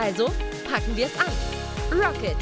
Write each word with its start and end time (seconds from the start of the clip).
Also 0.00 0.26
packen 0.70 0.94
wir 0.94 1.06
es 1.06 1.18
an. 1.18 1.32
Rocket! 1.90 2.36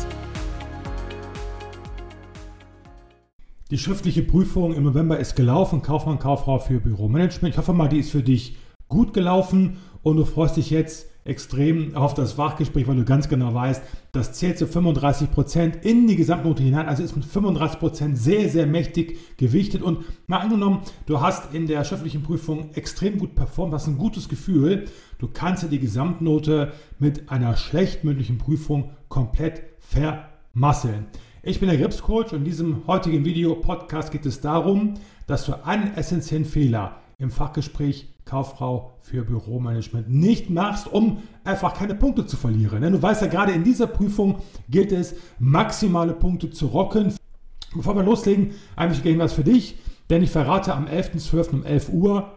Die 3.70 3.78
schriftliche 3.78 4.22
Prüfung 4.22 4.74
im 4.74 4.82
November 4.82 5.18
ist 5.18 5.36
gelaufen, 5.36 5.80
Kaufmann, 5.80 6.18
Kauffrau 6.18 6.58
für 6.58 6.80
Büromanagement. 6.80 7.54
Ich 7.54 7.58
hoffe 7.58 7.72
mal, 7.72 7.88
die 7.88 8.00
ist 8.00 8.10
für 8.10 8.22
dich 8.22 8.58
gut 8.88 9.14
gelaufen 9.14 9.78
und 10.02 10.18
du 10.18 10.26
freust 10.26 10.58
dich 10.58 10.68
jetzt 10.68 11.08
extrem 11.26 11.94
auf 11.94 12.14
das 12.14 12.32
Fachgespräch, 12.32 12.86
weil 12.86 12.96
du 12.96 13.04
ganz 13.04 13.28
genau 13.28 13.52
weißt, 13.52 13.82
das 14.12 14.32
zählt 14.32 14.58
zu 14.58 14.66
35 14.66 15.30
Prozent 15.30 15.84
in 15.84 16.06
die 16.06 16.16
Gesamtnote 16.16 16.62
hinein, 16.62 16.86
also 16.86 17.02
ist 17.02 17.16
mit 17.16 17.24
35 17.24 17.78
Prozent 17.78 18.18
sehr, 18.18 18.48
sehr 18.48 18.66
mächtig 18.66 19.36
gewichtet. 19.36 19.82
Und 19.82 20.04
mal 20.26 20.38
angenommen, 20.38 20.80
du 21.06 21.20
hast 21.20 21.54
in 21.54 21.66
der 21.66 21.84
schriftlichen 21.84 22.22
Prüfung 22.22 22.70
extrem 22.74 23.18
gut 23.18 23.34
performt, 23.34 23.74
hast 23.74 23.86
ein 23.86 23.98
gutes 23.98 24.28
Gefühl, 24.28 24.86
du 25.18 25.28
kannst 25.28 25.62
dir 25.62 25.68
die 25.68 25.80
Gesamtnote 25.80 26.72
mit 26.98 27.30
einer 27.30 27.56
schlecht 27.56 28.04
mündlichen 28.04 28.38
Prüfung 28.38 28.92
komplett 29.08 29.62
vermasseln. 29.78 31.06
Ich 31.42 31.60
bin 31.60 31.68
der 31.68 31.78
Gripscoach 31.78 32.32
und 32.32 32.38
in 32.38 32.44
diesem 32.44 32.86
heutigen 32.86 33.24
Video-Podcast 33.24 34.10
geht 34.10 34.26
es 34.26 34.40
darum, 34.40 34.94
dass 35.26 35.46
du 35.46 35.64
einen 35.64 35.94
essentiellen 35.94 36.44
Fehler 36.44 37.00
im 37.18 37.30
Fachgespräch 37.30 38.08
Kauffrau 38.26 38.92
für 39.00 39.22
Büromanagement 39.22 40.10
nicht 40.10 40.50
machst, 40.50 40.92
um 40.92 41.22
einfach 41.44 41.74
keine 41.74 41.94
Punkte 41.94 42.26
zu 42.26 42.36
verlieren. 42.36 42.82
Denn 42.82 42.92
du 42.92 43.00
weißt 43.00 43.22
ja, 43.22 43.28
gerade 43.28 43.52
in 43.52 43.62
dieser 43.62 43.86
Prüfung 43.86 44.40
gilt 44.68 44.90
es, 44.90 45.14
maximale 45.38 46.12
Punkte 46.12 46.50
zu 46.50 46.66
rocken. 46.66 47.14
Bevor 47.74 47.94
wir 47.94 48.02
loslegen, 48.02 48.50
eigentlich 48.74 49.04
gehen 49.04 49.20
was 49.20 49.32
für 49.32 49.44
dich, 49.44 49.78
denn 50.10 50.24
ich 50.24 50.30
verrate 50.30 50.74
am 50.74 50.86
11.12. 50.86 51.50
um 51.52 51.64
11 51.64 51.90
Uhr 51.90 52.32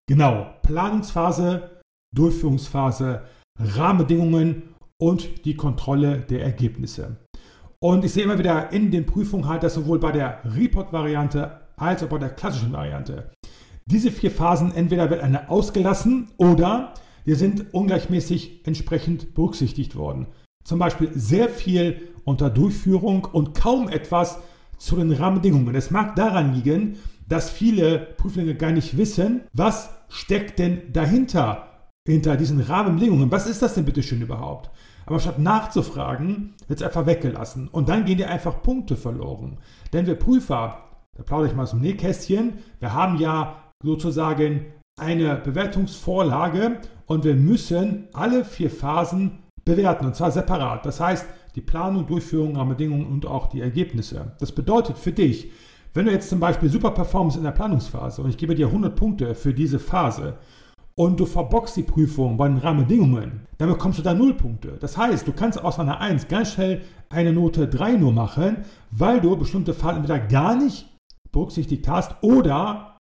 Genau, 0.10 0.48
Planungsphase, 0.64 1.82
Durchführungsphase, 2.12 3.26
Rahmenbedingungen 3.60 4.64
und 5.00 5.46
die 5.46 5.56
Kontrolle 5.56 6.22
der 6.22 6.44
Ergebnisse. 6.44 7.18
Und 7.80 8.04
ich 8.06 8.14
sehe 8.14 8.24
immer 8.24 8.40
wieder 8.40 8.74
in 8.74 8.90
den 8.90 9.06
Prüfungen 9.06 9.48
halt, 9.48 9.62
dass 9.62 9.76
sowohl 9.76 10.00
bei 10.00 10.12
der 10.12 10.42
Report-Variante 10.44 11.60
als 11.78 12.02
auch 12.02 12.10
bei 12.10 12.18
der 12.18 12.32
klassischen 12.32 12.74
Variante 12.74 13.32
diese 13.86 14.10
vier 14.10 14.32
Phasen 14.32 14.74
entweder 14.74 15.12
wird 15.12 15.22
eine 15.22 15.52
ausgelassen 15.52 16.30
oder 16.38 16.96
wir 17.24 17.36
sind 17.36 17.72
ungleichmäßig 17.72 18.66
entsprechend 18.66 19.36
berücksichtigt 19.36 19.96
worden. 19.96 20.26
Zum 20.66 20.80
Beispiel 20.80 21.12
sehr 21.14 21.50
viel 21.50 22.02
unter 22.24 22.50
Durchführung 22.50 23.26
und 23.26 23.54
kaum 23.54 23.90
etwas 23.90 24.40
zu 24.80 24.96
den 24.96 25.12
Rahmenbedingungen. 25.12 25.76
Es 25.76 25.92
mag 25.92 26.16
daran 26.16 26.56
liegen, 26.56 26.98
dass 27.28 27.50
viele 27.50 28.00
Prüflinge 28.18 28.56
gar 28.56 28.72
nicht 28.72 28.98
wissen, 28.98 29.42
was 29.54 29.90
steckt 30.10 30.60
denn 30.60 30.94
dahinter, 30.94 31.68
hinter 32.08 32.36
diesen 32.38 32.60
Rahmenbedingungen. 32.60 33.32
Was 33.32 33.48
ist 33.48 33.62
das 33.62 33.76
denn 33.76 33.86
bitte 33.86 34.04
schön 34.04 34.22
überhaupt? 34.22 34.70
Aber 35.06 35.20
statt 35.20 35.40
nachzufragen, 35.40 36.54
wird 36.68 36.80
es 36.80 36.86
einfach 36.86 37.06
weggelassen. 37.06 37.68
Und 37.68 37.90
dann 37.90 38.06
gehen 38.06 38.18
dir 38.18 38.30
einfach 38.30 38.62
Punkte 38.62 38.96
verloren. 38.96 39.58
Denn 39.92 40.06
wir 40.06 40.16
Prüfer, 40.16 40.84
da 41.18 41.24
plaudere 41.24 41.50
ich 41.50 41.56
mal 41.56 41.66
dem 41.66 41.82
Nähkästchen, 41.82 42.54
wir 42.80 42.94
haben 42.94 43.18
ja 43.18 43.58
sozusagen 43.84 44.66
eine 45.00 45.36
Bewertungsvorlage 45.36 46.80
und 47.06 47.24
wir 47.24 47.36
müssen 47.36 48.08
alle 48.14 48.46
vier 48.46 48.70
Phasen 48.70 49.40
bewerten 49.66 50.06
und 50.06 50.16
zwar 50.16 50.32
separat. 50.32 50.86
Das 50.86 51.00
heißt, 51.00 51.26
die 51.56 51.62
Planung, 51.62 52.08
Durchführung, 52.08 52.56
Rahmenbedingungen 52.56 53.08
und 53.08 53.26
auch 53.26 53.48
die 53.48 53.62
Ergebnisse. 53.62 54.34
Das 54.40 54.52
bedeutet 54.52 54.98
für 54.98 55.12
dich, 55.12 55.52
wenn 55.94 56.06
du 56.06 56.12
jetzt 56.12 56.30
zum 56.30 56.40
Beispiel 56.40 56.70
super 56.70 56.92
performst 56.92 57.38
in 57.38 57.44
der 57.44 57.52
Planungsphase 57.52 58.22
und 58.22 58.30
ich 58.30 58.38
gebe 58.38 58.56
dir 58.56 58.68
100 58.68 58.96
Punkte 58.96 59.36
für 59.36 59.54
diese 59.54 59.80
Phase 59.80 60.38
und 60.96 61.20
du 61.20 61.26
verbockst 61.26 61.76
die 61.76 61.84
Prüfung 61.84 62.38
bei 62.38 62.48
den 62.48 62.58
Rahmenbedingungen, 62.58 63.48
dann 63.58 63.70
bekommst 63.70 64.00
du 64.00 64.04
da 64.04 64.14
0 64.14 64.34
Punkte. 64.34 64.78
Das 64.80 64.98
heißt, 64.98 65.28
du 65.28 65.34
kannst 65.34 65.64
aus 65.64 65.80
einer 65.80 66.00
1 66.00 66.28
ganz 66.28 66.54
schnell 66.54 66.82
eine 67.10 67.32
Note 67.32 67.68
3 67.68 67.94
nur 67.94 68.12
machen, 68.12 68.58
weil 68.92 69.22
du 69.22 69.36
bestimmte 69.38 69.74
Phasen 69.74 69.98
entweder 69.98 70.20
gar 70.20 70.56
nicht 70.56 70.88
berücksichtigt 71.32 71.88
hast 71.88 72.16
oder 72.22 72.98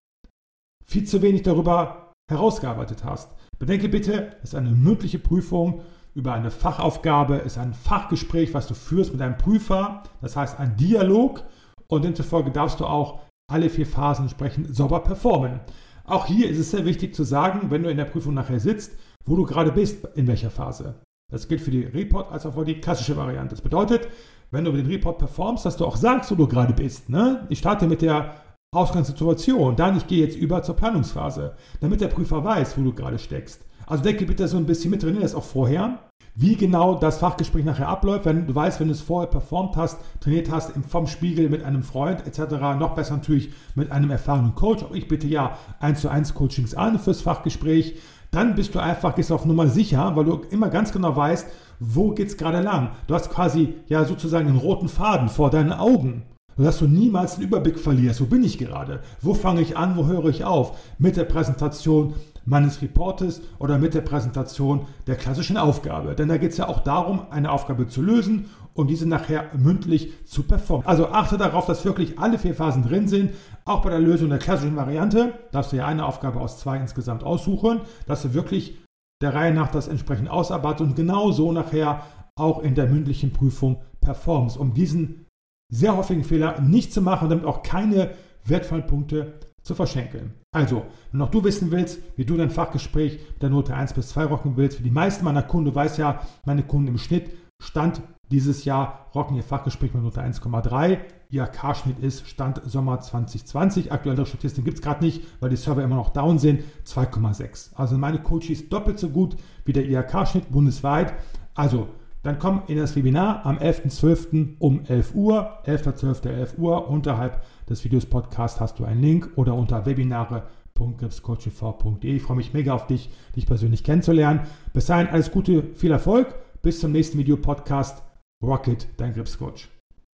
viel 0.85 1.05
zu 1.05 1.21
wenig 1.21 1.43
darüber 1.43 2.11
herausgearbeitet 2.29 3.03
hast. 3.03 3.31
Bedenke 3.57 3.89
bitte, 3.89 4.35
es 4.41 4.49
ist 4.49 4.55
eine 4.55 4.71
mündliche 4.71 5.19
Prüfung 5.19 5.81
über 6.13 6.33
eine 6.33 6.51
Fachaufgabe, 6.51 7.39
es 7.39 7.53
ist 7.53 7.57
ein 7.57 7.73
Fachgespräch, 7.73 8.53
was 8.53 8.67
du 8.67 8.73
führst 8.73 9.13
mit 9.13 9.21
einem 9.21 9.37
Prüfer, 9.37 10.03
das 10.21 10.35
heißt 10.35 10.59
ein 10.59 10.75
Dialog 10.75 11.43
und 11.91 12.05
demzufolge 12.05 12.51
darfst 12.51 12.79
du 12.79 12.85
auch 12.85 13.19
alle 13.51 13.69
vier 13.69 13.85
Phasen 13.85 14.23
entsprechend 14.23 14.73
sauber 14.75 15.01
performen. 15.01 15.59
Auch 16.05 16.25
hier 16.25 16.49
ist 16.49 16.57
es 16.57 16.71
sehr 16.71 16.85
wichtig 16.85 17.13
zu 17.13 17.23
sagen, 17.23 17.69
wenn 17.69 17.83
du 17.83 17.91
in 17.91 17.97
der 17.97 18.05
Prüfung 18.05 18.33
nachher 18.33 18.59
sitzt, 18.59 18.93
wo 19.25 19.35
du 19.35 19.43
gerade 19.43 19.71
bist, 19.71 20.07
in 20.15 20.25
welcher 20.27 20.49
Phase. 20.49 20.95
Das 21.31 21.47
gilt 21.47 21.61
für 21.61 21.71
die 21.71 21.83
Report 21.83 22.31
als 22.31 22.45
auch 22.45 22.53
für 22.53 22.65
die 22.65 22.79
klassische 22.79 23.17
Variante. 23.17 23.55
Das 23.55 23.61
bedeutet, 23.61 24.07
wenn 24.51 24.63
du 24.63 24.71
den 24.71 24.85
Report 24.85 25.17
performst, 25.17 25.65
dass 25.65 25.77
du 25.77 25.85
auch 25.85 25.97
sagst, 25.97 26.31
wo 26.31 26.35
du 26.35 26.47
gerade 26.47 26.73
bist. 26.73 27.09
Ne? 27.09 27.45
Ich 27.49 27.59
starte 27.59 27.87
mit 27.87 28.01
der 28.01 28.35
Ausgangssituation, 28.73 29.75
dann 29.75 29.97
ich 29.97 30.07
gehe 30.07 30.25
jetzt 30.25 30.37
über 30.37 30.63
zur 30.63 30.77
Planungsphase, 30.77 31.55
damit 31.81 31.99
der 31.99 32.07
Prüfer 32.07 32.43
weiß, 32.43 32.77
wo 32.77 32.83
du 32.83 32.93
gerade 32.93 33.19
steckst. 33.19 33.65
Also 33.85 34.03
denke 34.03 34.25
bitte 34.25 34.47
so 34.47 34.55
ein 34.55 34.65
bisschen 34.65 34.91
mit, 34.91 35.01
trainiere 35.01 35.23
das 35.23 35.35
auch 35.35 35.43
vorher 35.43 35.99
wie 36.35 36.55
genau 36.55 36.95
das 36.95 37.19
Fachgespräch 37.19 37.65
nachher 37.65 37.87
abläuft, 37.87 38.25
wenn 38.25 38.47
du 38.47 38.55
weißt, 38.55 38.79
wenn 38.79 38.87
du 38.87 38.93
es 38.93 39.01
vorher 39.01 39.29
performt 39.29 39.75
hast, 39.75 39.99
trainiert 40.19 40.49
hast, 40.49 40.71
vom 40.87 41.07
Spiegel 41.07 41.49
mit 41.49 41.63
einem 41.63 41.83
Freund 41.83 42.25
etc., 42.25 42.53
noch 42.79 42.95
besser 42.95 43.15
natürlich 43.15 43.51
mit 43.75 43.91
einem 43.91 44.11
erfahrenen 44.11 44.55
Coach. 44.55 44.83
Auch 44.83 44.93
ich 44.93 45.07
bitte 45.07 45.27
ja 45.27 45.57
1 45.79 46.01
zu 46.01 46.09
1 46.09 46.33
Coachings 46.33 46.73
an 46.73 46.99
fürs 46.99 47.21
Fachgespräch. 47.21 47.95
Dann 48.31 48.55
bist 48.55 48.73
du 48.75 48.79
einfach, 48.79 49.15
gehst 49.15 49.31
auf 49.31 49.45
Nummer 49.45 49.67
sicher, 49.67 50.15
weil 50.15 50.23
du 50.23 50.41
immer 50.51 50.69
ganz 50.69 50.93
genau 50.93 51.15
weißt, 51.15 51.47
wo 51.79 52.11
geht 52.11 52.29
es 52.29 52.37
gerade 52.37 52.61
lang. 52.61 52.91
Du 53.07 53.13
hast 53.13 53.29
quasi 53.29 53.73
ja 53.87 54.05
sozusagen 54.05 54.47
einen 54.47 54.57
roten 54.57 54.87
Faden 54.87 55.27
vor 55.27 55.49
deinen 55.49 55.73
Augen 55.73 56.23
dass 56.57 56.79
du 56.79 56.85
niemals 56.85 57.35
den 57.35 57.45
Überblick 57.45 57.79
verlierst. 57.79 58.21
Wo 58.21 58.25
bin 58.25 58.43
ich 58.43 58.57
gerade? 58.57 58.99
Wo 59.21 59.33
fange 59.33 59.61
ich 59.61 59.77
an? 59.77 59.95
Wo 59.95 60.05
höre 60.05 60.25
ich 60.25 60.43
auf? 60.43 60.77
Mit 60.99 61.17
der 61.17 61.23
Präsentation, 61.23 62.13
meines 62.45 62.81
Reportes 62.81 63.41
oder 63.59 63.77
mit 63.77 63.93
der 63.93 64.01
Präsentation 64.01 64.87
der 65.07 65.15
klassischen 65.15 65.57
Aufgabe. 65.57 66.15
Denn 66.15 66.27
da 66.27 66.37
geht 66.37 66.51
es 66.51 66.57
ja 66.57 66.67
auch 66.67 66.79
darum, 66.79 67.23
eine 67.29 67.51
Aufgabe 67.51 67.87
zu 67.87 68.01
lösen 68.01 68.49
und 68.73 68.87
diese 68.87 69.07
nachher 69.07 69.49
mündlich 69.57 70.11
zu 70.25 70.43
performen. 70.43 70.87
Also 70.87 71.07
achte 71.09 71.37
darauf, 71.37 71.65
dass 71.65 71.85
wirklich 71.85 72.19
alle 72.19 72.39
vier 72.39 72.55
Phasen 72.55 72.83
drin 72.83 73.07
sind. 73.07 73.31
Auch 73.65 73.81
bei 73.81 73.89
der 73.89 73.99
Lösung 73.99 74.29
der 74.29 74.39
klassischen 74.39 74.75
Variante 74.75 75.33
darfst 75.51 75.71
du 75.71 75.77
ja 75.77 75.85
eine 75.85 76.05
Aufgabe 76.05 76.39
aus 76.39 76.59
zwei 76.59 76.77
insgesamt 76.77 77.23
aussuchen, 77.23 77.81
dass 78.07 78.21
du 78.21 78.33
wirklich 78.33 78.77
der 79.21 79.33
Reihe 79.35 79.53
nach 79.53 79.69
das 79.69 79.87
entsprechend 79.87 80.29
ausarbeitest 80.29 80.81
und 80.81 80.95
genau 80.95 81.31
so 81.31 81.51
nachher 81.51 82.01
auch 82.35 82.63
in 82.63 82.75
der 82.75 82.87
mündlichen 82.87 83.33
Prüfung 83.33 83.81
performst, 83.99 84.57
um 84.57 84.73
diesen 84.73 85.27
sehr 85.71 85.95
häufigen 85.95 86.23
Fehler 86.23 86.59
nicht 86.59 86.91
zu 86.91 87.01
machen, 87.01 87.29
damit 87.29 87.45
auch 87.45 87.61
keine 87.61 88.11
wertvollen 88.45 88.87
Punkte 88.87 89.33
zu 89.63 89.75
verschenken. 89.75 90.33
Also, 90.51 90.85
wenn 91.11 91.21
auch 91.21 91.29
du 91.29 91.43
wissen 91.43 91.71
willst, 91.71 91.99
wie 92.17 92.25
du 92.25 92.37
dein 92.37 92.49
Fachgespräch 92.49 93.19
mit 93.33 93.41
der 93.41 93.49
Note 93.49 93.75
1 93.75 93.93
bis 93.93 94.09
2 94.09 94.25
rocken 94.25 94.57
willst, 94.57 94.77
für 94.77 94.83
die 94.83 94.91
meisten 94.91 95.23
meiner 95.23 95.43
Kunden, 95.43 95.69
du 95.69 95.75
weißt 95.75 95.97
ja, 95.97 96.21
meine 96.45 96.63
Kunden 96.63 96.87
im 96.87 96.97
Schnitt 96.97 97.29
Stand 97.61 98.01
dieses 98.31 98.65
Jahr 98.65 99.07
rocken 99.13 99.35
ihr 99.35 99.43
Fachgespräch 99.43 99.93
mit 99.93 100.03
Note 100.03 100.21
1,3. 100.21 100.97
Ihr 101.29 101.45
K-Schnitt 101.45 101.99
ist 101.99 102.27
Stand 102.27 102.61
Sommer 102.65 102.99
2020. 102.99 103.91
Aktuelle 103.91 104.25
Statistiken 104.25 104.65
gibt 104.65 104.77
es 104.77 104.83
gerade 104.83 105.03
nicht, 105.03 105.23
weil 105.41 105.49
die 105.49 105.57
Server 105.57 105.83
immer 105.83 105.95
noch 105.95 106.09
down 106.09 106.39
sind. 106.39 106.63
2,6. 106.85 107.75
Also 107.75 107.97
meine 107.97 108.19
Coaches 108.19 108.67
doppelt 108.69 108.99
so 108.99 109.09
gut 109.09 109.35
wie 109.65 109.73
der 109.73 109.85
IHK-Schnitt 109.85 110.51
bundesweit. 110.51 111.13
Also 111.53 111.89
dann 112.23 112.39
komm 112.39 112.63
in 112.67 112.77
das 112.77 112.95
Webinar 112.95 113.45
am 113.45 113.57
11.12. 113.57 114.55
um 114.59 114.85
11 114.85 115.13
Uhr, 115.15 115.59
11.12. 115.65 116.29
11 116.29 116.57
Uhr. 116.57 116.87
Unterhalb 116.87 117.43
des 117.67 117.83
Videos 117.83 118.05
Podcast 118.05 118.59
hast 118.59 118.77
du 118.79 118.85
einen 118.85 119.01
Link 119.01 119.31
oder 119.35 119.55
unter 119.55 119.85
webinare.gripscoachv.de. 119.85 122.15
Ich 122.15 122.21
freue 122.21 122.37
mich 122.37 122.53
mega 122.53 122.73
auf 122.73 122.87
dich, 122.87 123.09
dich 123.35 123.47
persönlich 123.47 123.83
kennenzulernen. 123.83 124.41
Bis 124.73 124.85
dahin 124.85 125.07
alles 125.07 125.31
Gute, 125.31 125.63
viel 125.73 125.91
Erfolg. 125.91 126.33
Bis 126.61 126.79
zum 126.79 126.91
nächsten 126.91 127.17
Video 127.17 127.37
Podcast. 127.37 128.03
Rocket, 128.43 128.87
dein 128.97 129.13
Gripscoach. 129.13 129.80